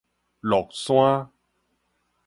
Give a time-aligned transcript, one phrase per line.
[0.41, 1.29] 樂山